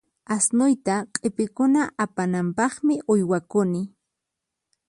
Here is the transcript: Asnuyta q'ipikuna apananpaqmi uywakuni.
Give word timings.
Asnuyta 0.35 0.95
q'ipikuna 1.13 1.81
apananpaqmi 2.05 2.95
uywakuni. 3.13 3.81